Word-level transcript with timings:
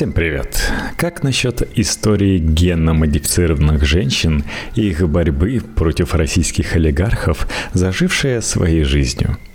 Всем 0.00 0.12
привет! 0.14 0.72
Как 0.96 1.22
насчет 1.22 1.60
истории 1.78 2.38
генно-модифицированных 2.38 3.84
женщин 3.84 4.44
и 4.74 4.88
их 4.88 5.06
борьбы 5.06 5.60
против 5.76 6.14
российских 6.14 6.74
олигархов, 6.74 7.46
зажившая 7.74 8.40
своей 8.40 8.84
жизнью– 8.84 9.36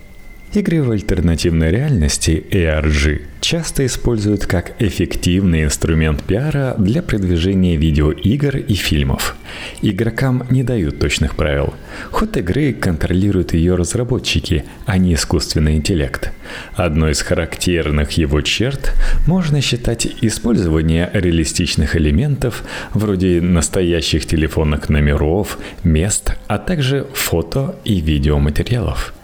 Игры 0.54 0.81
в 0.81 0.92
альтернативной 0.92 1.70
реальности 1.70 2.46
ARG 2.50 3.23
часто 3.42 3.86
используют 3.86 4.46
как 4.46 4.73
эффективный 4.79 5.64
инструмент 5.64 6.23
пиара 6.23 6.75
для 6.78 7.02
продвижения 7.02 7.75
видеоигр 7.75 8.57
и 8.57 8.73
фильмов. 8.73 9.36
Игрокам 9.82 10.46
не 10.50 10.64
дают 10.64 11.00
точных 11.00 11.36
правил. 11.36 11.73
Ход 12.10 12.38
игры 12.38 12.73
контролируют 12.73 13.54
ее 13.54 13.75
разработчики, 13.75 14.64
а 14.86 14.97
не 14.97 15.16
искусственный 15.16 15.75
интеллект. 15.75 16.32
Одной 16.73 17.12
из 17.12 17.21
характерных 17.21 18.12
его 18.12 18.41
черт 18.41 18.93
можно 19.27 19.62
считать 19.62 20.07
использование 20.21 21.09
реалистичных 21.12 21.97
элементов 21.97 22.64
вроде 22.93 23.41
настоящих 23.41 24.25
телефонных 24.25 24.88
номеров, 24.89 25.57
мест, 25.83 26.33
а 26.47 26.60
также 26.60 27.07
фото 27.14 27.75
и 27.83 28.00
видеоматериалов. 28.00 29.14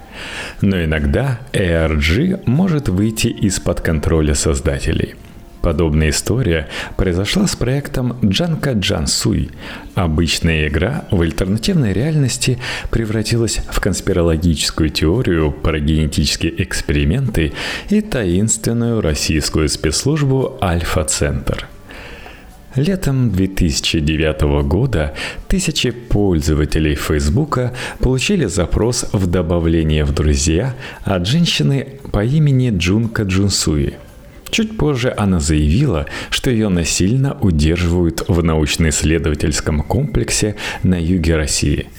Но 0.62 0.84
иногда 0.84 1.40
ARG 1.54 2.44
может 2.46 2.90
выйти 2.90 3.28
из-под 3.28 3.82
контроля 3.82 4.36
создателей. 4.36 5.16
Подобная 5.62 6.10
история 6.10 6.68
произошла 6.98 7.46
с 7.46 7.56
проектом 7.56 8.18
Джанка 8.26 8.72
Джансуй. 8.72 9.52
Обычная 9.94 10.68
игра 10.68 11.06
в 11.12 11.22
альтернативной 11.22 11.94
реальности 11.94 12.58
превратилась 12.90 13.60
в 13.70 13.80
конспирологическую 13.80 14.90
теорию 14.90 15.52
про 15.52 15.80
генетические 15.80 16.64
эксперименты 16.64 17.54
и 17.90 18.02
таинственную 18.02 19.02
российскую 19.02 19.70
спецслужбу 19.70 20.58
Альфа-Центр– 20.62 21.68
Летом 22.76 23.32
2009 23.32 24.64
года 24.66 25.14
тысячи 25.50 25.92
пользователей 25.92 26.96
Фейсбука 26.96 27.74
получили 28.00 28.46
запрос 28.46 29.08
в 29.12 29.28
добавление 29.28 30.06
в 30.06 30.14
друзья 30.14 30.74
от 31.04 31.28
женщины 31.28 32.00
по 32.14 32.24
имени 32.24 32.70
Джунка 32.70 33.24
Джунсуи. 33.24 33.96
Чуть 34.50 34.78
позже 34.78 35.14
она 35.18 35.42
заявила, 35.42 36.06
что 36.30 36.50
ее 36.50 36.70
насильно 36.70 37.38
удерживают 37.42 38.24
в 38.30 38.42
научно-исследовательском 38.42 39.82
комплексе 39.82 40.56
на 40.84 41.00
юге 41.00 41.36
России– 41.36 41.88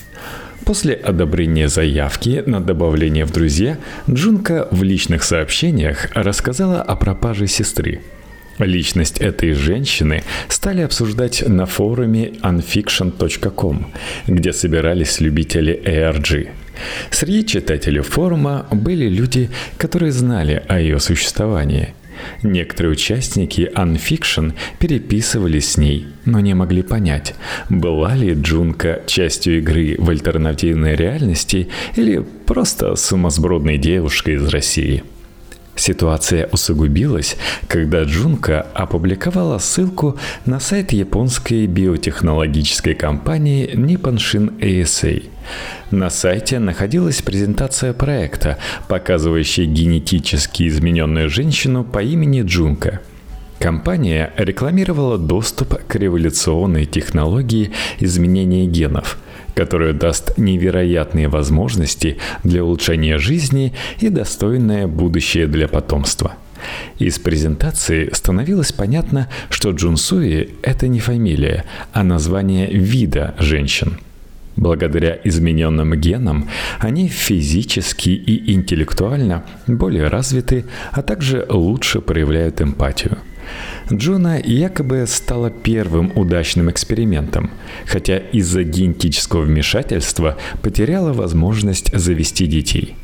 После 0.64 0.94
одобрения 0.94 1.66
заявки 1.66 2.44
на 2.46 2.60
добавление 2.60 3.24
в 3.24 3.32
друзья, 3.32 3.78
Джунка 4.08 4.68
в 4.70 4.84
личных 4.84 5.24
сообщениях 5.24 6.06
рассказала 6.14 6.80
о 6.80 6.94
пропаже 6.94 7.48
сестры– 7.48 8.00
Личность 8.58 9.18
этой 9.18 9.52
женщины 9.52 10.22
стали 10.48 10.82
обсуждать 10.82 11.46
на 11.46 11.66
форуме 11.66 12.32
unfiction.com, 12.42 13.92
где 14.26 14.52
собирались 14.52 15.20
любители 15.20 15.80
ARG. 15.84 16.48
Среди 17.10 17.46
читателей 17.46 18.02
форума 18.02 18.66
были 18.70 19.08
люди, 19.08 19.50
которые 19.76 20.12
знали 20.12 20.62
о 20.68 20.80
ее 20.80 21.00
существовании. 21.00 21.94
Некоторые 22.42 22.92
участники 22.92 23.70
Unfiction 23.74 24.52
переписывались 24.78 25.72
с 25.72 25.76
ней, 25.76 26.06
но 26.24 26.40
не 26.40 26.54
могли 26.54 26.82
понять, 26.82 27.34
была 27.68 28.14
ли 28.14 28.34
Джунко 28.34 29.02
частью 29.06 29.58
игры 29.58 29.96
в 29.98 30.10
альтернативной 30.10 30.94
реальности 30.94 31.68
или 31.96 32.24
просто 32.46 32.96
сумасбродной 32.96 33.78
девушкой 33.78 34.34
из 34.34 34.46
России– 34.48 35.02
Ситуация 35.74 36.48
усугубилась, 36.52 37.36
когда 37.66 38.02
Джунко 38.02 38.66
опубликовала 38.74 39.58
ссылку 39.58 40.18
на 40.44 40.60
сайт 40.60 40.92
японской 40.92 41.66
биотехнологической 41.66 42.94
компании 42.94 43.70
Nippon 43.74 44.16
Shin 44.16 44.58
ASA. 44.58 45.24
На 45.90 46.10
сайте 46.10 46.58
находилась 46.58 47.22
презентация 47.22 47.92
проекта, 47.94 48.58
показывающая 48.88 49.64
генетически 49.64 50.68
измененную 50.68 51.28
женщину 51.30 51.84
по 51.84 52.02
имени 52.02 52.42
Джунко– 52.42 53.00
Компания 53.62 54.32
рекламировала 54.36 55.18
доступ 55.18 55.86
к 55.86 55.94
революционной 55.94 56.84
технологии 56.84 57.70
изменения 58.00 58.66
генов– 58.66 59.18
которое 59.54 59.92
даст 59.92 60.38
невероятные 60.38 61.28
возможности 61.28 62.18
для 62.44 62.64
улучшения 62.64 63.18
жизни 63.18 63.72
и 64.00 64.08
достойное 64.08 64.86
будущее 64.86 65.46
для 65.46 65.68
потомства. 65.68 66.34
Из 66.98 67.18
презентации 67.18 68.10
становилось 68.12 68.72
понятно, 68.72 69.28
что 69.50 69.70
Джунсуи– 69.70 70.50
это 70.62 70.86
не 70.86 71.00
фамилия, 71.00 71.64
а 71.92 72.04
название 72.04 72.68
вида 72.68 73.34
женщин. 73.38 73.98
Благодаря 74.54 75.18
измененным 75.24 75.94
генам 75.94 76.48
они 76.78 77.08
физически 77.08 78.10
и 78.10 78.52
интеллектуально 78.52 79.44
более 79.66 80.08
развиты, 80.08 80.66
а 80.92 81.02
также 81.02 81.46
лучше 81.48 82.00
проявляют 82.00 82.60
эмпатию– 82.60 83.18
Джуна 83.92 84.38
якобы 84.38 85.04
стала 85.06 85.50
первым 85.50 86.12
удачным 86.16 86.70
экспериментом, 86.70 87.50
хотя 87.86 88.18
из-за 88.18 88.62
генетического 88.64 89.42
вмешательства 89.42 90.36
потеряла 90.62 91.12
возможность 91.12 91.92
завести 91.96 92.46
детей. 92.46 92.94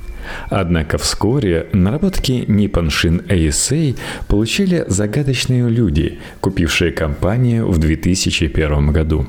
Однако 0.51 0.99
вскоре 0.99 1.69
наработки 1.73 2.45
Shin 2.89 3.27
ASA 3.29 3.97
получили 4.29 4.85
загадочные 4.87 5.69
люди, 5.69 6.19
купившие 6.41 6.93
компанию 6.93 7.69
в 7.71 7.79
2001 7.79 8.93
году. 8.93 9.27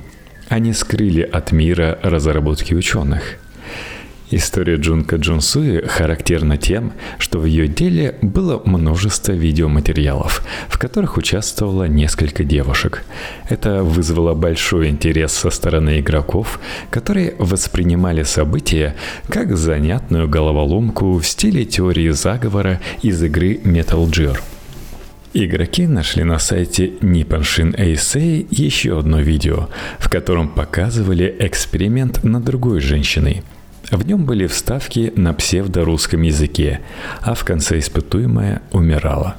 Они 0.49 0.73
скрыли 0.73 1.21
от 1.21 1.51
мира 1.51 1.99
разработки 2.01 2.73
ученых– 2.73 3.37
История 4.31 4.75
Джунка 4.75 5.15
Джунсуи 5.15 5.81
характерна 5.87 6.55
тем, 6.57 6.93
что 7.17 7.39
в 7.39 7.45
ее 7.45 7.67
деле 7.67 8.15
было 8.21 8.61
множество 8.63 9.31
видеоматериалов, 9.31 10.43
в 10.67 10.77
которых 10.77 11.17
участвовало 11.17 11.85
несколько 11.85 12.43
девушек. 12.43 13.05
Это 13.49 13.83
вызвало 13.83 14.35
большой 14.35 14.89
интерес 14.89 15.33
со 15.33 15.49
стороны 15.49 15.99
игроков, 15.99 16.59
которые 16.91 17.33
воспринимали 17.39 18.21
события 18.21 18.95
как 19.29 19.57
занятную 19.57 20.29
головоломку 20.29 21.17
в 21.17 21.25
стиле 21.25 21.65
теории 21.65 22.09
заговора 22.09 22.79
из 23.01 23.23
игры 23.23 23.55
Metal 23.55 24.05
Gear. 24.05 24.39
Игроки 25.33 25.87
нашли 25.87 26.23
на 26.23 26.37
сайте 26.37 26.87
Nippon 27.01 27.41
Shin 27.41 27.75
ASA 27.75 28.45
еще 28.51 28.99
одно 28.99 29.21
видео, 29.21 29.69
в 29.97 30.07
котором 30.07 30.49
показывали 30.49 31.35
эксперимент 31.39 32.23
над 32.23 32.43
другой 32.43 32.79
женщиной– 32.79 33.41
в 33.91 34.05
нем 34.05 34.25
были 34.25 34.47
вставки 34.47 35.11
на 35.15 35.33
псевдорусском 35.33 36.21
языке, 36.21 36.81
а 37.21 37.33
в 37.33 37.43
конце 37.43 37.79
испытуемая 37.79 38.61
умирала. 38.71 39.37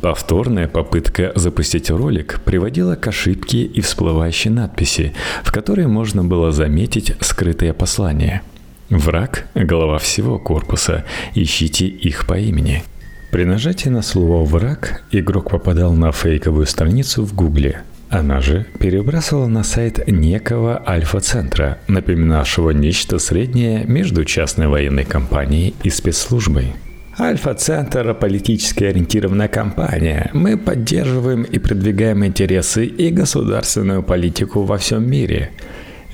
Повторная 0.00 0.66
попытка 0.66 1.32
запустить 1.34 1.90
ролик 1.90 2.40
приводила 2.44 2.96
к 2.96 3.06
ошибке 3.06 3.62
и 3.62 3.80
всплывающей 3.80 4.50
надписи, 4.50 5.14
в 5.44 5.52
которой 5.52 5.86
можно 5.86 6.24
было 6.24 6.50
заметить 6.52 7.14
скрытое 7.20 7.72
послание. 7.72 8.42
Враг– 8.90 9.46
голова 9.54 9.98
всего 9.98 10.38
корпуса, 10.38 11.04
ищите 11.34 11.86
их 11.86 12.26
по 12.26 12.38
имени. 12.38 12.82
При 13.30 13.44
нажатии 13.44 13.88
на 13.88 14.02
слово 14.02 14.44
«враг» 14.44 15.04
игрок 15.10 15.50
попадал 15.50 15.94
на 15.94 16.12
фейковую 16.12 16.66
страницу 16.66 17.24
в 17.24 17.34
Гугле– 17.34 17.82
она 18.12 18.42
же 18.42 18.66
перебрасывала 18.78 19.46
на 19.46 19.64
сайт 19.64 20.06
некого 20.06 20.82
альфа-центра, 20.86 21.78
напоминавшего 21.88 22.70
нечто 22.70 23.18
среднее 23.18 23.84
между 23.86 24.26
частной 24.26 24.68
военной 24.68 25.04
компанией 25.04 25.74
и 25.82 25.88
спецслужбой. 25.88 26.74
Альфа-центр– 27.18 28.12
политически 28.20 28.84
ориентированная 28.84 29.48
компания. 29.48 30.30
Мы 30.34 30.58
поддерживаем 30.58 31.42
и 31.42 31.58
продвигаем 31.58 32.24
интересы 32.26 32.84
и 32.84 33.08
государственную 33.08 34.02
политику 34.02 34.64
во 34.64 34.76
всем 34.76 35.08
мире. 35.08 35.50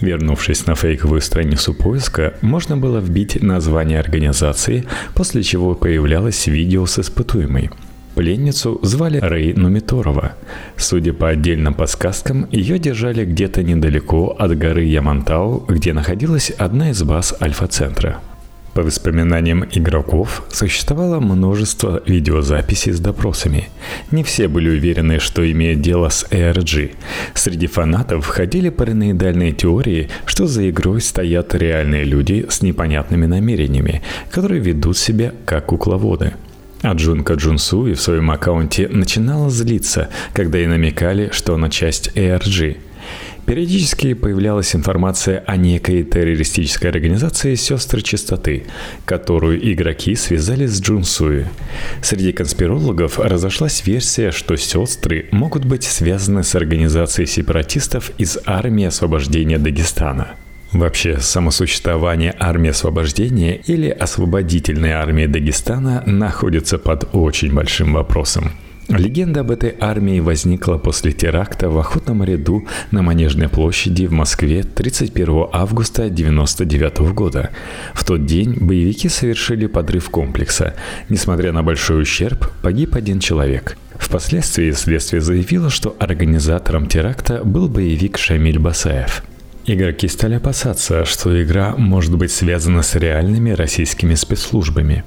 Вернувшись 0.00 0.66
на 0.66 0.76
фейковую 0.76 1.20
страницу 1.20 1.74
поиска, 1.74 2.34
можно 2.42 2.76
было 2.76 2.98
вбить 2.98 3.42
название 3.42 3.98
организации, 3.98 4.84
после 5.14 5.42
чего 5.42 5.74
появлялось 5.74 6.46
видео 6.46 6.86
с 6.86 7.00
испытуемой– 7.00 7.70
Пленницу 8.18 8.80
звали 8.82 9.20
Рэй 9.20 9.54
Нумиторова. 9.54 10.32
Судя 10.76 11.12
по 11.12 11.28
отдельным 11.28 11.72
подсказкам, 11.72 12.48
ее 12.50 12.80
держали 12.80 13.24
где-то 13.24 13.62
недалеко 13.62 14.34
от 14.36 14.58
горы 14.58 14.82
Ямантау, 14.82 15.64
где 15.68 15.92
находилась 15.92 16.50
одна 16.50 16.90
из 16.90 17.00
баз 17.04 17.32
Альфа-центра. 17.40 18.20
По 18.74 18.82
воспоминаниям 18.82 19.64
игроков, 19.70 20.42
существовало 20.50 21.20
множество 21.20 22.02
видеозаписей 22.06 22.92
с 22.92 22.98
допросами. 22.98 23.68
Не 24.10 24.24
все 24.24 24.48
были 24.48 24.68
уверены, 24.68 25.20
что 25.20 25.48
имеют 25.48 25.80
дело 25.80 26.08
с 26.08 26.26
ARG. 26.28 26.96
Среди 27.34 27.68
фанатов 27.68 28.26
ходили 28.26 28.70
параноидальные 28.70 29.52
теории, 29.52 30.08
что 30.26 30.48
за 30.48 30.68
игрой 30.68 31.02
стоят 31.02 31.54
реальные 31.54 32.02
люди 32.02 32.46
с 32.50 32.62
непонятными 32.62 33.26
намерениями, 33.26 34.02
которые 34.28 34.60
ведут 34.60 34.98
себя 34.98 35.32
как 35.46 35.66
кукловоды– 35.66 36.32
А 36.82 36.92
Джунка 36.92 37.34
Джунсуи 37.34 37.94
в 37.94 38.00
своем 38.00 38.30
аккаунте 38.30 38.88
начинала 38.88 39.50
злиться, 39.50 40.08
когда 40.32 40.58
ей 40.58 40.68
намекали, 40.68 41.30
что 41.32 41.54
она 41.54 41.68
часть 41.70 42.10
ARG. 42.16 42.76
Периодически 43.46 44.12
появлялась 44.12 44.76
информация 44.76 45.42
о 45.46 45.56
некой 45.56 46.04
террористической 46.04 46.90
организации 46.90 47.54
«Сестры 47.54 48.02
Чистоты», 48.02 48.64
которую 49.06 49.58
игроки 49.72 50.14
связали 50.16 50.66
с 50.66 50.80
Джунсуи. 50.82 51.48
Среди 52.02 52.32
конспирологов 52.32 53.18
разошлась 53.18 53.86
версия, 53.86 54.32
что 54.32 54.54
сестры 54.56 55.28
могут 55.32 55.64
быть 55.64 55.84
связаны 55.84 56.42
с 56.42 56.54
организацией 56.54 57.26
сепаратистов 57.26 58.12
из 58.18 58.38
армии 58.44 58.84
освобождения 58.84 59.58
Дагестана– 59.58 60.32
Вообще, 60.72 61.18
само 61.18 61.50
существование 61.50 62.34
армии 62.38 62.70
освобождения 62.70 63.56
или 63.56 63.88
освободительной 63.88 64.92
армии 64.92 65.26
Дагестана 65.26 66.02
находится 66.04 66.78
под 66.78 67.08
очень 67.14 67.54
большим 67.54 67.94
вопросом. 67.94 68.52
Легенда 68.88 69.40
об 69.40 69.50
этой 69.50 69.74
армии 69.80 70.18
возникла 70.18 70.78
после 70.78 71.12
теракта 71.12 71.68
в 71.68 71.78
охотном 71.78 72.24
ряду 72.24 72.66
на 72.90 73.02
Манежной 73.02 73.48
площади 73.48 74.06
в 74.06 74.12
Москве 74.12 74.62
31 74.62 75.48
августа 75.52 76.04
1999 76.04 77.12
года. 77.12 77.50
В 77.92 78.04
тот 78.04 78.24
день 78.24 78.56
боевики 78.58 79.10
совершили 79.10 79.66
подрыв 79.66 80.08
комплекса. 80.08 80.74
Несмотря 81.10 81.52
на 81.52 81.62
большой 81.62 82.02
ущерб, 82.02 82.50
погиб 82.62 82.94
один 82.94 83.20
человек. 83.20 83.76
Впоследствии 83.98 84.70
следствие 84.70 85.20
заявило, 85.20 85.68
что 85.68 85.94
организатором 85.98 86.86
теракта 86.86 87.42
был 87.44 87.68
боевик 87.68 88.16
Шамиль 88.16 88.58
Басаев. 88.58 89.22
Игроки 89.70 90.08
стали 90.08 90.36
опасаться, 90.36 91.04
что 91.04 91.42
игра 91.42 91.74
может 91.76 92.16
быть 92.16 92.32
связана 92.32 92.80
с 92.82 92.94
реальными 92.94 93.50
российскими 93.50 94.14
спецслужбами. 94.14 95.04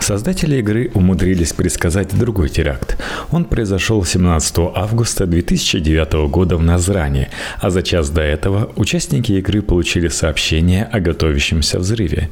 Создатели 0.00 0.58
игры 0.58 0.92
умудрились 0.94 1.52
предсказать 1.52 2.16
другой 2.16 2.48
теракт. 2.48 2.96
Он 3.32 3.44
произошел 3.44 4.04
17 4.04 4.56
августа 4.72 5.26
2009 5.26 6.30
года 6.30 6.56
в 6.56 6.62
Назране, 6.62 7.30
а 7.60 7.70
за 7.70 7.82
час 7.82 8.10
до 8.10 8.22
этого 8.22 8.70
участники 8.76 9.32
игры 9.32 9.62
получили 9.62 10.06
сообщение 10.06 10.84
о 10.84 11.00
готовящемся 11.00 11.80
взрыве. 11.80 12.30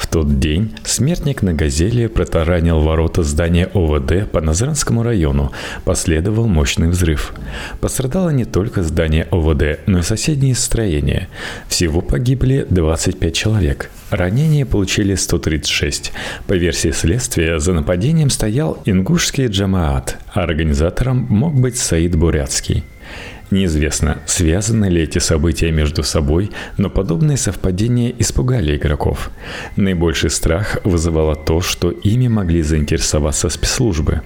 В 0.00 0.06
тот 0.06 0.40
день 0.40 0.74
смертник 0.82 1.42
на 1.42 1.52
«Газели» 1.52 2.06
протаранил 2.06 2.80
ворота 2.80 3.22
здания 3.22 3.68
ОВД 3.74 4.28
по 4.30 4.40
Назранскому 4.40 5.02
району. 5.02 5.52
Последовал 5.84 6.46
мощный 6.48 6.88
взрыв. 6.88 7.34
Пострадало 7.80 8.30
не 8.30 8.46
только 8.46 8.82
здание 8.82 9.28
ОВД, 9.30 9.80
но 9.86 9.98
и 9.98 10.02
соседние 10.02 10.54
строения. 10.54 11.28
Всего 11.68 12.00
погибли 12.00 12.66
25 12.70 13.34
человек. 13.34 13.90
Ранения 14.08 14.64
получили 14.64 15.14
136. 15.16 16.12
По 16.46 16.54
версии 16.54 16.92
следствия, 16.92 17.60
за 17.60 17.74
нападением 17.74 18.30
стоял 18.30 18.82
ингушский 18.86 19.48
джамаат, 19.48 20.16
а 20.32 20.44
организатором 20.44 21.26
мог 21.28 21.54
быть 21.54 21.76
Саид 21.76 22.16
Бурятский. 22.16 22.84
Неизвестно, 23.50 24.18
связаны 24.26 24.86
ли 24.86 25.02
эти 25.02 25.18
события 25.18 25.72
между 25.72 26.04
собой, 26.04 26.50
но 26.76 26.88
подобные 26.88 27.36
совпадения 27.36 28.14
испугали 28.18 28.76
игроков. 28.76 29.30
Наибольший 29.76 30.30
страх 30.30 30.78
вызывало 30.84 31.34
то, 31.34 31.60
что 31.60 31.90
ими 31.90 32.28
могли 32.28 32.62
заинтересоваться 32.62 33.48
спецслужбы. 33.48 34.22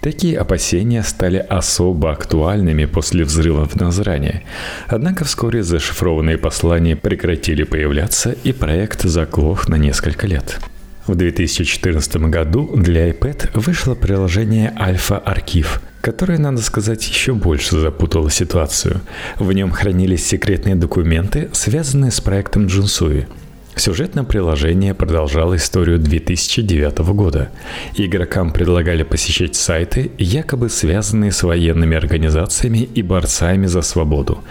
Такие 0.00 0.38
опасения 0.38 1.02
стали 1.02 1.38
особо 1.38 2.12
актуальными 2.12 2.84
после 2.84 3.24
взрыва 3.24 3.66
в 3.66 3.74
Назране. 3.74 4.44
Однако 4.86 5.24
вскоре 5.24 5.64
зашифрованные 5.64 6.38
послания 6.38 6.94
прекратили 6.94 7.64
появляться, 7.64 8.36
и 8.44 8.52
проект 8.52 9.02
заглох 9.02 9.68
на 9.68 9.74
несколько 9.74 10.28
лет. 10.28 10.60
В 11.08 11.14
2014 11.14 12.16
году 12.28 12.70
для 12.76 13.08
iPad 13.08 13.52
вышло 13.54 13.94
приложение 13.94 14.74
Alpha 14.78 15.24
Archive, 15.24 15.80
которое, 16.02 16.38
надо 16.38 16.60
сказать, 16.60 17.08
еще 17.08 17.32
больше 17.32 17.80
запутало 17.80 18.30
ситуацию. 18.30 19.00
В 19.38 19.50
нем 19.54 19.70
хранились 19.70 20.26
секретные 20.26 20.74
документы, 20.74 21.48
связанные 21.52 22.10
с 22.10 22.20
проектом 22.20 22.66
Джунсуи. 22.66 23.26
Сюжетное 23.74 24.24
приложение 24.24 24.92
продолжало 24.92 25.56
историю 25.56 25.98
2009 25.98 26.98
года. 27.14 27.48
Игрокам 27.94 28.52
предлагали 28.52 29.02
посещать 29.02 29.56
сайты, 29.56 30.10
якобы 30.18 30.68
связанные 30.68 31.32
с 31.32 31.42
военными 31.42 31.96
организациями 31.96 32.80
и 32.80 33.00
борцами 33.00 33.64
за 33.64 33.80
свободу. 33.80 34.44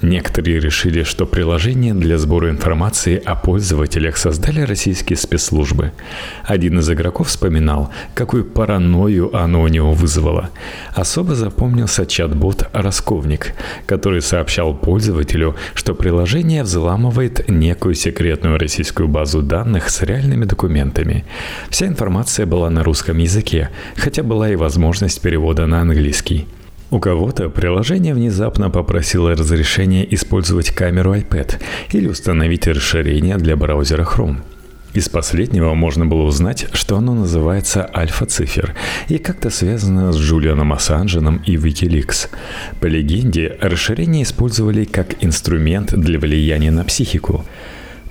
Некоторые 0.00 0.60
решили, 0.60 1.02
что 1.02 1.26
приложение 1.26 1.92
для 1.92 2.18
сбора 2.18 2.50
информации 2.50 3.20
о 3.24 3.34
пользователях 3.34 4.16
создали 4.16 4.60
российские 4.60 5.16
спецслужбы. 5.16 5.92
Один 6.44 6.78
из 6.78 6.88
игроков 6.88 7.26
вспоминал, 7.28 7.90
какую 8.14 8.44
паранойю 8.44 9.34
оно 9.36 9.62
у 9.62 9.68
него 9.68 9.92
вызвало. 9.92 10.50
Особо 10.94 11.34
запомнился 11.34 12.06
чат-бот 12.06 12.68
«Росковник», 12.72 13.54
который 13.86 14.22
сообщал 14.22 14.72
пользователю, 14.74 15.56
что 15.74 15.94
приложение 15.94 16.62
взламывает 16.62 17.48
некую 17.48 17.94
секретную 17.94 18.56
российскую 18.58 19.08
базу 19.08 19.42
данных 19.42 19.90
с 19.90 20.02
реальными 20.02 20.44
документами. 20.44 21.24
Вся 21.70 21.88
информация 21.88 22.46
была 22.46 22.70
на 22.70 22.84
русском 22.84 23.18
языке, 23.18 23.70
хотя 23.96 24.22
была 24.22 24.48
и 24.50 24.56
возможность 24.56 25.20
перевода 25.20 25.66
на 25.66 25.80
английский. 25.80 26.46
У 26.90 27.00
кого-то 27.00 27.50
приложение 27.50 28.14
внезапно 28.14 28.70
попросило 28.70 29.32
разрешения 29.32 30.06
использовать 30.14 30.70
камеру 30.70 31.14
iPad 31.14 31.60
или 31.92 32.08
установить 32.08 32.66
расширение 32.66 33.36
для 33.36 33.56
браузера 33.56 34.04
Chrome. 34.04 34.38
Из 34.94 35.10
последнего 35.10 35.74
можно 35.74 36.06
было 36.06 36.22
узнать, 36.22 36.66
что 36.72 36.96
оно 36.96 37.14
называется 37.14 37.88
альфа-цифер 37.94 38.74
и 39.08 39.18
как-то 39.18 39.50
связано 39.50 40.12
с 40.12 40.16
Джулианом 40.16 40.72
Ассанженом 40.72 41.42
и 41.44 41.56
Wikileaks. 41.56 42.30
По 42.80 42.86
легенде, 42.86 43.58
расширение 43.60 44.22
использовали 44.22 44.84
как 44.84 45.22
инструмент 45.22 45.92
для 45.94 46.18
влияния 46.18 46.70
на 46.70 46.84
психику. 46.84 47.44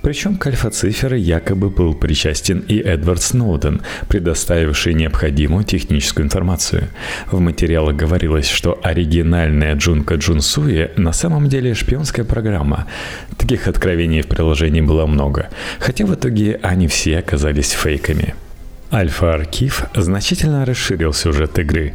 Причем 0.08 0.38
к 0.38 0.46
альфа-циферы 0.46 1.18
якобы 1.18 1.68
был 1.68 1.92
причастен 1.92 2.60
и 2.60 2.78
Эдвард 2.78 3.20
Сноуден, 3.20 3.82
предоставивший 4.08 4.94
необходимую 4.94 5.64
техническую 5.64 6.24
информацию. 6.24 6.88
В 7.30 7.38
материалах 7.40 7.94
говорилось, 7.94 8.48
что 8.48 8.80
оригинальная 8.82 9.74
Джунка 9.74 10.14
Джунсуи 10.14 10.92
на 10.96 11.12
самом 11.12 11.50
деле 11.50 11.74
шпионская 11.74 12.24
программа. 12.24 12.86
Таких 13.36 13.68
откровений 13.68 14.22
в 14.22 14.28
приложении 14.28 14.80
было 14.80 15.04
много, 15.04 15.50
хотя 15.78 16.06
в 16.06 16.14
итоге 16.14 16.58
они 16.62 16.88
все 16.88 17.18
оказались 17.18 17.72
фейками. 17.72 18.34
Альфа-архив 18.90 19.84
значительно 19.94 20.64
расширил 20.64 21.12
сюжет 21.12 21.58
игры, 21.58 21.92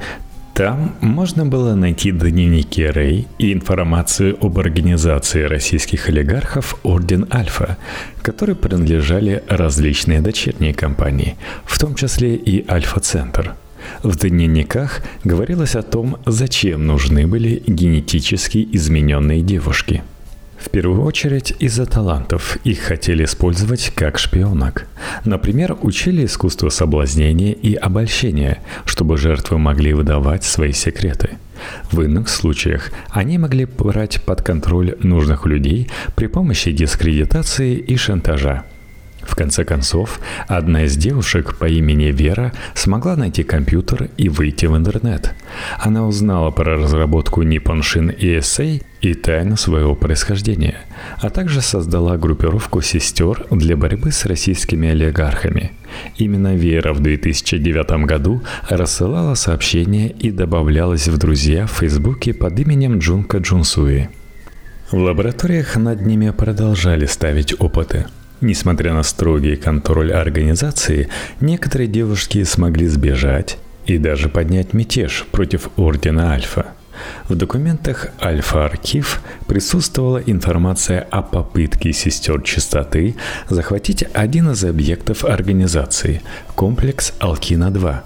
там 0.53 0.95
можно 1.01 1.45
было 1.45 1.73
найти 1.73 2.11
дневники 2.11 2.85
Рэй 2.85 3.27
и 3.39 3.53
информацию 3.53 4.38
об 4.39 4.60
организации 4.60 5.43
российских 5.43 6.10
олигархов 6.10 6.77
Орден 6.83 7.27
Альфа, 7.33 7.77
которые 8.22 8.55
принадлежали 8.55 9.43
различные 9.48 10.22
дочерние 10.22 10.74
компании, 10.74 11.38
в 11.65 11.79
том 11.79 11.95
числе 11.95 12.36
и 12.36 12.69
Альфа-Центр. 12.69 13.55
В 14.03 14.15
дневниках 14.15 15.01
говорилось 15.24 15.75
о 15.75 15.81
том, 15.81 16.17
зачем 16.25 16.86
нужны 16.86 17.25
были 17.27 17.63
генетически 17.65 18.67
измененные 18.72 19.41
девушки– 19.41 20.03
в 20.63 20.70
первую 20.70 21.03
очередь 21.03 21.53
из-за 21.60 21.86
талантов. 21.86 22.58
Их 22.63 22.79
хотели 22.79 23.25
использовать 23.25 23.91
как 23.96 24.17
шпионок. 24.17 24.88
Например, 25.25 25.77
учили 25.82 26.25
искусство 26.25 26.70
соблазнения 26.70 27.51
и 27.51 27.75
обольщения, 27.75 28.60
чтобы 28.86 29.17
жертвы 29.17 29.58
могли 29.58 29.93
выдавать 29.93 30.43
свои 30.43 30.72
секреты. 30.72 31.38
В 31.91 32.01
иных 32.01 32.29
случаях 32.29 32.91
они 33.10 33.38
могли 33.38 33.65
брать 33.65 34.24
под 34.24 34.41
контроль 34.41 34.96
нужных 35.01 35.46
людей 35.46 35.89
при 36.15 36.27
помощи 36.27 36.72
дискредитации 36.72 37.75
и 37.75 37.96
шантажа. 37.98 38.63
В 39.33 39.35
конце 39.35 39.65
концов, 39.65 40.19
одна 40.47 40.83
из 40.83 40.95
девушек 40.95 41.55
по 41.57 41.65
имени 41.65 42.11
Вера 42.11 42.53
смогла 42.75 43.15
найти 43.15 43.41
компьютер 43.41 44.11
и 44.15 44.29
выйти 44.29 44.67
в 44.67 44.77
интернет. 44.77 45.33
Она 45.79 46.05
узнала 46.05 46.51
про 46.51 46.77
разработку 46.77 47.41
Nippon 47.41 47.79
Shin 47.79 48.15
ESA 48.15 48.83
и 49.01 49.13
тайну 49.15 49.57
своего 49.57 49.95
происхождения, 49.95 50.75
а 51.19 51.31
также 51.31 51.61
создала 51.61 52.15
группировку 52.17 52.83
сестер 52.83 53.47
для 53.49 53.75
борьбы 53.75 54.11
с 54.11 54.27
российскими 54.27 54.89
олигархами. 54.89 55.71
Именно 56.15 56.55
Вера 56.55 56.93
в 56.93 56.99
2009 56.99 58.05
году 58.05 58.43
рассылала 58.69 59.33
сообщения 59.33 60.09
и 60.09 60.29
добавлялась 60.29 61.07
в 61.07 61.17
друзья 61.17 61.65
в 61.65 61.71
Фейсбуке 61.71 62.35
под 62.35 62.59
именем 62.59 62.99
Джунка 62.99 63.39
Джунсуи. 63.39 64.09
В 64.91 64.97
лабораториях 64.97 65.75
над 65.75 66.05
ними 66.05 66.29
продолжали 66.29 67.07
ставить 67.07 67.59
опыты– 67.59 68.05
Несмотря 68.43 68.93
на 68.93 69.03
строгий 69.03 69.55
контроль 69.55 70.12
организации, 70.12 71.07
некоторые 71.39 71.88
девушки 71.88 72.43
смогли 72.43 72.88
сбежать 72.88 73.57
и 73.85 73.97
даже 73.97 74.27
поднять 74.27 74.73
мятеж 74.73 75.25
против 75.31 75.69
Ордена 75.77 76.33
Альфа. 76.33 76.65
В 77.29 77.35
документах 77.35 78.09
Альфа-Архив 78.21 79.21
присутствовала 79.47 80.17
информация 80.17 81.07
о 81.09 81.21
попытке 81.21 81.93
сестер 81.93 82.41
чистоты 82.41 83.15
захватить 83.47 84.03
один 84.12 84.51
из 84.51 84.65
объектов 84.65 85.23
организации– 85.23 86.21
комплекс 86.55 87.13
Алкина-2. 87.19 88.01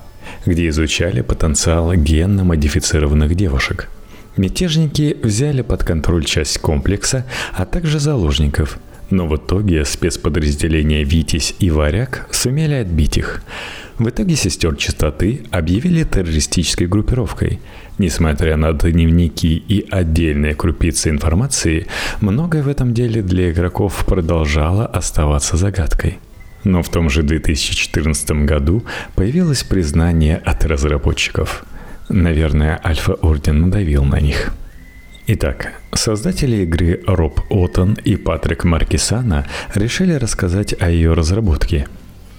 где 0.45 0.69
изучали 0.69 1.21
потенциал 1.21 1.95
генно-модифицированных 1.95 3.33
девушек. 3.33 3.89
Мятежники 4.37 5.17
взяли 5.23 5.63
под 5.63 5.83
контроль 5.83 6.23
часть 6.23 6.59
комплекса, 6.59 7.25
а 7.53 7.65
также 7.65 7.99
заложников, 7.99 8.77
но 9.09 9.27
в 9.27 9.35
итоге 9.35 9.85
спецподразделения 9.85 11.03
«Витязь» 11.03 11.55
и 11.59 11.69
«Варяг» 11.69 12.27
сумели 12.31 12.73
отбить 12.73 13.17
их. 13.17 13.41
В 13.97 14.09
итоге 14.09 14.35
сестер 14.35 14.75
чистоты 14.75 15.41
объявили 15.49 16.03
террористической 16.03 16.87
группировкой. 16.87 17.59
Несмотря 17.97 18.55
на 18.55 18.73
дневники 18.73 19.57
и 19.57 19.87
отдельные 19.89 20.53
крупицы 20.53 21.09
информации, 21.09 21.87
многое 22.21 22.61
в 22.61 22.67
этом 22.67 22.93
деле 22.93 23.23
для 23.23 23.51
игроков 23.51 24.05
продолжало 24.05 24.85
оставаться 24.85 25.57
загадкой. 25.57 26.19
Но 26.63 26.83
в 26.83 26.89
том 26.89 27.09
же 27.09 27.23
2014 27.23 28.45
году 28.45 28.83
появилось 29.15 29.63
признание 29.63 30.37
от 30.37 30.63
разработчиков. 30.65 31.65
Наверное, 32.09 32.79
Альфа-Орден 32.83 33.61
надавил 33.61 34.03
на 34.03 34.19
них. 34.19 34.53
Итак, 35.29 35.73
создатели 35.93 36.63
игры 36.63 37.01
Роб 37.05 37.41
Оттон 37.49 37.97
и 38.05 38.15
Патрик 38.15 38.63
Маркисана 38.63 39.45
решили 39.75 40.13
рассказать 40.13 40.73
о 40.79 40.89
ее 40.89 41.13
разработке. 41.13 41.87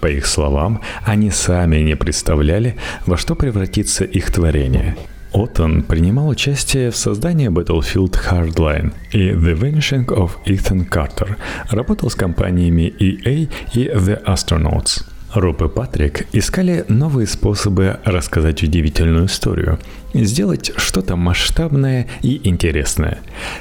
По 0.00 0.06
их 0.06 0.26
словам, 0.26 0.80
они 1.04 1.30
сами 1.30 1.78
не 1.78 1.96
представляли, 1.96 2.76
во 3.04 3.18
что 3.18 3.34
превратится 3.34 4.04
их 4.04 4.32
творение– 4.32 4.96
Оттон 5.32 5.82
принимал 5.82 6.28
участие 6.28 6.90
в 6.90 6.96
создании 6.96 7.48
Battlefield 7.48 8.16
Hardline 8.30 8.92
и 9.12 9.30
The 9.30 9.54
Vanishing 9.58 10.06
of 10.06 10.30
Ethan 10.46 10.88
Carter, 10.88 11.36
работал 11.70 12.08
с 12.08 12.14
компаниями 12.14 12.94
EA 12.98 13.48
и 13.74 13.88
The 13.88 14.24
Astronauts. 14.24 15.04
Роб 15.34 15.62
и 15.62 15.68
Патрик 15.68 16.26
искали 16.32 16.84
новые 16.88 17.26
способы 17.26 18.00
рассказать 18.04 18.62
удивительную 18.62 19.26
историю, 19.26 19.78
сделать 20.14 20.72
что-то 20.76 21.16
масштабное 21.16 22.08
и 22.22 22.48
интересное. 22.48 23.18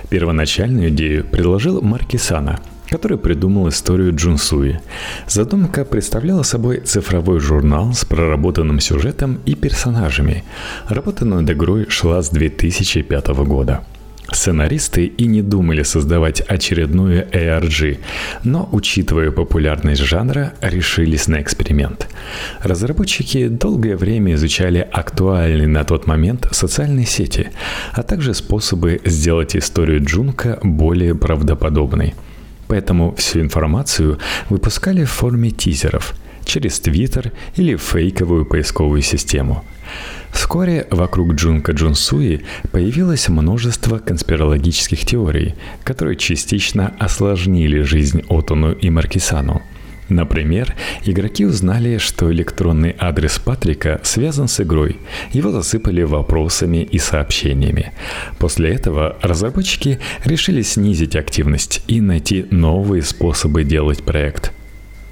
Первоначальную 0.10 0.90
идею 0.90 1.26
предложил 1.26 1.82
Маркисана– 1.82 2.60
который 2.90 3.18
придумал 3.18 3.70
историю 3.70 4.16
Джунсуи. 4.16 4.80
Задумка 5.28 5.86
представляла 5.86 6.44
собой 6.44 6.80
цифровой 6.80 7.40
журнал 7.40 7.94
с 7.94 8.06
проработанным 8.06 8.80
сюжетом 8.80 9.40
и 9.46 9.56
персонажами. 9.56 10.44
Работа 10.88 11.26
над 11.26 11.50
игрой 11.50 11.88
шла 11.90 12.22
с 12.22 12.30
2005 12.30 13.28
года. 13.46 13.84
Сценаристы 14.32 15.06
и 15.06 15.26
не 15.26 15.42
думали 15.42 15.84
создавать 15.84 16.42
очередную 16.42 17.28
ARG, 17.30 18.00
но, 18.44 18.68
учитывая 18.72 19.32
популярность 19.32 20.02
жанра, 20.02 20.54
решились 20.62 21.28
на 21.28 21.42
эксперимент. 21.42 22.10
Разработчики 22.62 23.48
долгое 23.48 23.96
время 23.96 24.34
изучали 24.34 24.88
актуальные 24.92 25.68
на 25.68 25.84
тот 25.84 26.08
момент 26.08 26.48
социальные 26.52 27.06
сети, 27.06 27.52
а 27.94 28.04
также 28.04 28.34
способы 28.34 29.02
сделать 29.06 29.56
историю 29.56 30.04
Джунка 30.04 30.60
более 30.62 31.16
правдоподобной– 31.16 32.16
Поэтому 32.68 33.16
всю 33.16 33.40
информацию 33.40 34.20
выпускали 34.50 35.06
в 35.06 35.12
форме 35.12 35.52
тизеров 35.52 36.14
через 36.48 36.80
Твиттер 36.80 37.32
или 37.56 37.76
фейковую 37.76 38.46
поисковую 38.46 39.02
систему. 39.02 39.64
Вскоре 40.32 40.88
вокруг 40.92 41.34
Джунка 41.34 41.72
Джунсуи 41.72 42.42
появилось 42.72 43.30
множество 43.30 44.00
конспирологических 44.00 45.06
теорий, 45.06 45.56
которые 45.84 46.16
частично 46.18 46.94
осложнили 47.00 47.82
жизнь 47.82 48.24
Отону 48.30 48.72
и 48.74 48.90
Маркисану– 48.90 49.62
Например, 50.10 50.74
игроки 51.04 51.46
узнали, 51.46 51.98
что 51.98 52.32
электронный 52.32 52.96
адрес 52.98 53.40
Патрика 53.40 54.00
связан 54.04 54.48
с 54.48 54.62
игрой. 54.62 54.98
Его 55.34 55.52
засыпали 55.52 56.04
вопросами 56.04 56.78
и 56.78 56.98
сообщениями. 56.98 57.92
После 58.40 58.74
этого 58.74 59.18
разработчики 59.22 60.00
решили 60.24 60.62
снизить 60.62 61.16
активность 61.16 61.84
и 61.88 62.00
найти 62.00 62.46
новые 62.52 63.04
способы 63.04 63.64
делать 63.64 64.04
проект. 64.04 64.54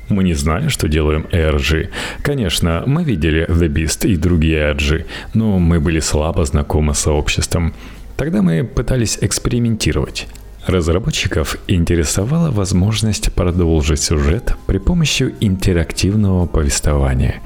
Мы 0.09 0.23
не 0.23 0.33
знаем, 0.33 0.69
что 0.69 0.87
делаем 0.87 1.25
ARG. 1.31 1.89
Конечно, 2.21 2.83
мы 2.85 3.03
видели 3.03 3.47
The 3.47 3.67
Beast 3.67 4.07
и 4.07 4.15
другие 4.15 4.71
ARG, 4.71 5.05
но 5.33 5.57
мы 5.59 5.79
были 5.79 5.99
слабо 5.99 6.45
знакомы 6.45 6.93
с 6.93 6.99
сообществом. 6.99 7.73
Тогда 8.17 8.41
мы 8.41 8.63
пытались 8.63 9.17
экспериментировать. 9.21 10.27
Разработчиков 10.67 11.57
интересовала 11.67 12.49
возможность 12.49 13.31
продолжить 13.33 14.01
сюжет 14.01 14.55
при 14.65 14.79
помощи 14.79 15.35
интерактивного 15.39 16.47
повествования. 16.47 17.41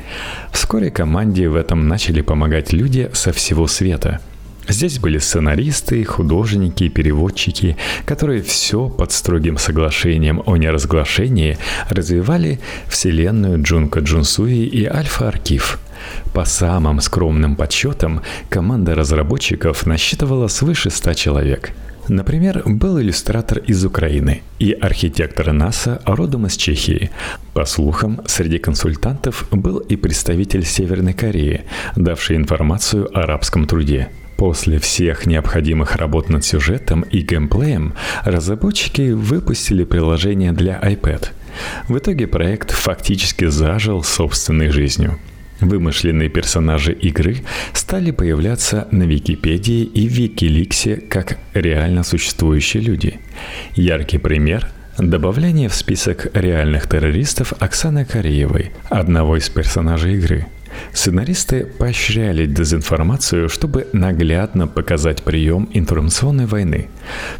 Вскоре 0.52 0.90
команде 0.90 1.50
в 1.50 1.56
этом 1.56 1.88
начали 1.88 2.22
помогать 2.22 2.72
люди 2.72 3.10
со 3.14 3.34
всего 3.34 3.68
света. 3.68 4.22
Здесь 4.70 5.00
были 5.00 5.18
сценаристы, 5.18 6.04
художники, 6.04 6.88
переводчики, 6.88 7.76
которые 8.06 8.42
все 8.44 8.88
под 8.88 9.12
строгим 9.12 9.58
соглашением 9.58 10.42
о 10.46 10.58
неразглашении 10.58 11.58
развивали 11.90 12.60
вселенную 12.88 13.62
Джунка 13.62 14.00
Джунсуи 14.00 14.66
и 14.66 14.86
Альфа-Архив– 14.86 15.80
по 16.34 16.46
самым 16.46 17.02
скромным 17.02 17.56
подсчетам, 17.56 18.22
команда 18.50 18.96
разработчиков 18.96 19.86
насчитывала 19.86 20.48
свыше 20.48 20.90
100 20.90 21.14
человек– 21.14 21.72
Например, 22.10 22.64
был 22.66 23.00
иллюстратор 23.00 23.60
из 23.60 23.86
Украины 23.86 24.42
и 24.58 24.72
архитектор 24.72 25.52
НАСА 25.52 26.02
родом 26.06 26.48
из 26.48 26.58
Чехии. 26.58 27.12
По 27.54 27.66
слухам, 27.66 28.22
среди 28.26 28.58
консультантов 28.58 29.48
был 29.52 29.78
и 29.78 29.96
представитель 29.96 30.66
Северной 30.66 31.14
Кореи, 31.14 31.66
давший 31.96 32.38
информацию 32.38 33.16
о 33.16 33.22
арабском 33.22 33.68
труде. 33.68 34.10
После 34.40 34.80
всех 34.80 35.26
необходимых 35.26 35.98
работ 35.98 36.30
над 36.30 36.46
сюжетом 36.46 37.02
и 37.02 37.20
геймплеем 37.20 37.94
разработчики 38.24 39.12
выпустили 39.12 39.84
приложение 39.84 40.54
для 40.54 40.80
iPad. 40.80 41.32
В 41.90 41.98
итоге 41.98 42.26
проект 42.26 42.72
фактически 42.72 43.50
зажил 43.50 44.02
собственной 44.02 44.70
жизнью. 44.70 45.20
Вымышленные 45.60 46.30
персонажи 46.30 46.94
игры 46.94 47.40
стали 47.74 48.12
появляться 48.12 48.88
на 48.92 49.04
Википедии 49.04 49.84
и 49.84 50.08
Викиликсе 50.08 50.96
как 50.96 51.38
реально 51.54 52.04
существующие 52.04 52.82
люди. 52.82 53.20
Яркий 53.76 54.20
пример– 54.20 54.70
добавление 54.98 55.68
в 55.68 55.76
список 55.76 56.28
реальных 56.34 56.88
террористов 56.88 57.52
Оксаны 57.60 58.06
Кореевой, 58.06 58.72
одного 58.90 59.36
из 59.36 59.50
персонажей 59.50 60.14
игры. 60.14 60.48
Сценаристы 60.94 61.66
поощряли 61.66 62.46
дезинформацию, 62.46 63.50
чтобы 63.50 63.88
наглядно 63.94 64.68
показать 64.68 65.24
прием 65.24 65.70
информационной 65.74 66.46
войны. 66.46 66.88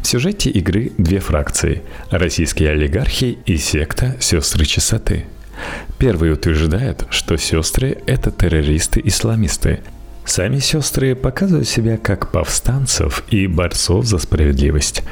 В 0.00 0.06
сюжете 0.06 0.50
игры 0.50 0.92
две 0.98 1.20
фракции– 1.20 1.82
российские 2.10 2.70
олигархи 2.70 3.38
и 3.46 3.56
секта 3.56 4.16
«Сестры 4.20 4.64
чистоты». 4.64 5.26
Первый 5.98 6.32
утверждает, 6.32 7.06
что 7.10 7.36
сестры– 7.36 7.98
это 8.06 8.30
террористы-исламисты. 8.30 9.80
Сами 10.24 10.58
сестры 10.58 11.14
показывают 11.14 11.68
себя 11.68 11.96
как 11.96 12.30
повстанцев 12.30 13.24
и 13.30 13.46
борцов 13.46 14.06
за 14.06 14.18
справедливость. 14.18 15.02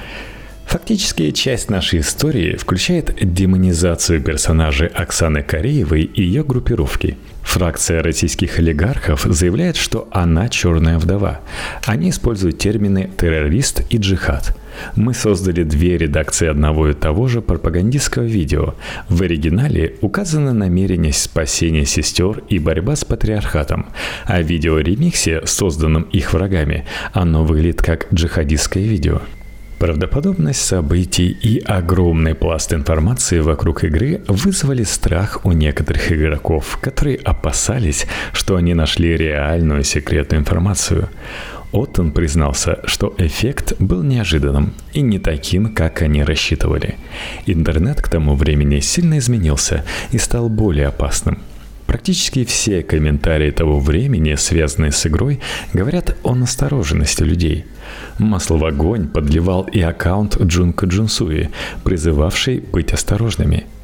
Фактически 0.69 1.31
часть 1.31 1.71
нашей 1.71 2.01
истории 2.01 2.55
включает 2.57 3.17
демонизацию 3.23 4.21
персонажей 4.21 4.89
Оксаны 4.89 5.43
Кореевой 5.43 6.03
и 6.03 6.23
ее 6.23 6.45
группировки. 6.45 7.17
Фракция 7.43 8.03
российских 8.03 8.59
олигархов 8.59 9.23
заявляет, 9.23 9.77
что 9.77 10.09
она 10.13 10.51
черная 10.51 10.99
вдова. 10.99 11.41
Они 11.87 12.11
используют 12.11 12.59
термины 12.59 13.09
террорист 13.17 13.83
и 13.89 13.97
джихад. 13.97 14.55
Мы 14.95 15.15
создали 15.15 15.63
две 15.63 15.97
редакции 15.97 16.47
одного 16.47 16.91
и 16.91 16.93
того 16.93 17.29
же 17.29 17.41
пропагандистского 17.41 18.25
видео. 18.25 18.75
В 19.09 19.23
оригинале 19.23 19.95
указано 20.03 20.53
намерение 20.53 21.15
спасения 21.15 21.87
сестер 21.87 22.43
и 22.51 22.59
борьба 22.59 22.95
с 22.95 23.07
патриархатом, 23.07 23.87
а 24.27 24.43
в 24.43 24.45
видеоремиксе, 24.45 25.47
созданном 25.47 26.03
их 26.03 26.35
врагами, 26.35 26.85
оно 27.15 27.43
выглядит 27.43 27.81
как 27.81 28.13
джихадистское 28.13 28.85
видео. 28.85 29.23
Правдоподобность 29.79 30.61
событий 30.61 31.29
и 31.29 31.61
огромный 31.61 32.35
пласт 32.35 32.73
информации 32.73 33.39
вокруг 33.39 33.85
игры 33.85 34.23
вызвали 34.27 34.83
страх 34.83 35.45
у 35.45 35.53
некоторых 35.53 36.11
игроков, 36.11 36.79
которые 36.81 37.17
опасались, 37.19 38.07
что 38.33 38.57
они 38.57 38.75
нашли 38.75 39.17
реальную 39.17 39.85
секретную 39.85 40.41
информацию. 40.41 41.09
Оттон 41.71 42.11
признался, 42.11 42.81
что 42.87 43.15
эффект 43.19 43.75
был 43.79 44.03
неожиданным 44.03 44.73
и 44.95 45.01
не 45.01 45.21
таким, 45.21 45.73
как 45.73 46.03
они 46.03 46.25
рассчитывали. 46.25 46.97
Интернет 47.47 48.03
к 48.03 48.09
тому 48.09 48.35
времени 48.35 48.81
сильно 48.81 49.19
изменился 49.19 49.85
и 50.11 50.19
стал 50.19 50.49
более 50.49 50.89
опасным. 50.89 51.39
Практически 51.89 52.45
все 52.45 52.83
комментарии 52.83 53.51
того 53.51 53.81
времени, 53.81 54.35
связанные 54.37 54.93
с 54.93 55.07
игрой, 55.07 55.41
говорят 55.73 56.17
о 56.23 56.35
настороженности 56.35 57.23
людей. 57.23 57.65
Масло 58.19 58.59
в 58.59 58.65
огонь 58.67 59.09
подливал 59.09 59.63
и 59.63 59.81
аккаунт 59.81 60.41
Джунка 60.41 60.87
Джунсуи, 60.87 61.51
призывавший 61.83 62.61
быть 62.61 62.93
осторожными– 62.93 63.67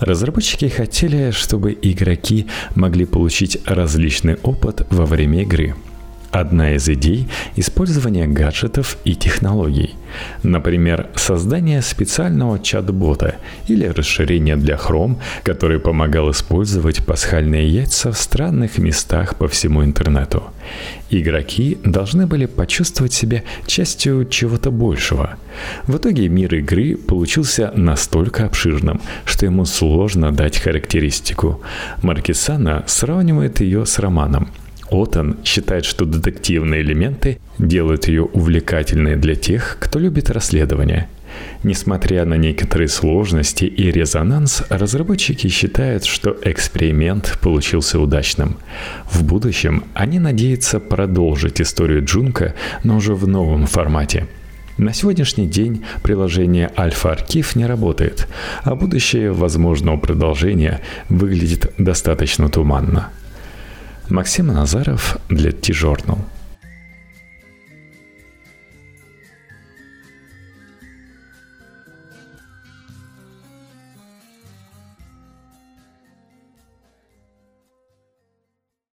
Разработчики 0.00 0.68
хотели, 0.68 1.30
чтобы 1.30 1.78
игроки 1.80 2.48
могли 2.74 3.04
получить 3.04 3.58
различный 3.66 4.34
опыт 4.42 4.84
во 4.90 5.06
время 5.06 5.42
игры– 5.42 5.76
Одна 6.32 6.76
из 6.76 6.88
идей– 6.88 7.28
использование 7.56 8.26
гаджетов 8.26 8.96
и 9.04 9.14
технологий. 9.14 9.94
Например, 10.42 11.08
создание 11.14 11.82
специального 11.82 12.58
чат-бота 12.58 13.34
или 13.68 13.84
расширение 13.84 14.56
для 14.56 14.76
Chrome, 14.76 15.16
который 15.42 15.78
помогал 15.78 16.30
использовать 16.30 17.04
пасхальные 17.04 17.68
яйца 17.68 18.12
в 18.12 18.16
странных 18.16 18.78
местах 18.78 19.36
по 19.36 19.46
всему 19.46 19.84
интернету. 19.84 20.44
Игроки 21.10 21.76
должны 21.84 22.26
были 22.26 22.46
почувствовать 22.46 23.12
себя 23.12 23.42
частью 23.66 24.26
чего-то 24.26 24.70
большего. 24.70 25.36
В 25.86 25.98
итоге 25.98 26.28
мир 26.28 26.54
игры 26.54 26.96
получился 26.96 27.72
настолько 27.76 28.46
обширным, 28.46 29.02
что 29.26 29.44
ему 29.44 29.66
сложно 29.66 30.32
дать 30.32 30.58
характеристику. 30.58 31.60
Маркисана 32.00 32.84
сравнивает 32.86 33.60
ее 33.60 33.84
с 33.84 33.98
романом– 33.98 34.48
Отон 34.92 35.38
считает, 35.44 35.84
что 35.84 36.04
детективные 36.04 36.82
элементы 36.82 37.38
делают 37.58 38.08
ее 38.08 38.24
увлекательной 38.24 39.16
для 39.16 39.34
тех, 39.34 39.78
кто 39.80 39.98
любит 39.98 40.30
расследования. 40.30 41.08
Несмотря 41.62 42.26
на 42.26 42.34
некоторые 42.34 42.88
сложности 42.88 43.64
и 43.64 43.90
резонанс, 43.90 44.62
разработчики 44.68 45.48
считают, 45.48 46.04
что 46.04 46.36
эксперимент 46.42 47.38
получился 47.40 47.98
удачным. 47.98 48.58
В 49.10 49.24
будущем 49.24 49.84
они 49.94 50.18
надеются 50.18 50.78
продолжить 50.78 51.62
историю 51.62 52.04
Джунка, 52.04 52.54
но 52.84 52.96
уже 52.96 53.14
в 53.14 53.26
новом 53.26 53.66
формате. 53.66 54.26
На 54.76 54.92
сегодняшний 54.92 55.46
день 55.46 55.84
приложение 56.02 56.70
Альфа-Архив 56.76 57.56
не 57.56 57.66
работает, 57.66 58.28
а 58.64 58.74
будущее 58.74 59.32
возможного 59.32 59.96
продолжения 59.96 60.80
выглядит 61.08 61.72
достаточно 61.78 62.48
туманно. 62.48 63.10
Максим 64.12 64.48
Назаров 64.48 65.16
для 65.30 65.52
T-Journal. 65.52 66.18